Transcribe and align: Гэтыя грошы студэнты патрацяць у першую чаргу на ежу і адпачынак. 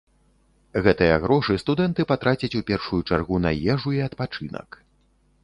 Гэтыя 0.87 1.17
грошы 1.25 1.57
студэнты 1.63 2.07
патрацяць 2.13 2.49
у 2.61 2.65
першую 2.71 3.01
чаргу 3.09 3.35
на 3.45 3.51
ежу 3.75 3.89
і 4.01 4.03
адпачынак. 4.09 4.69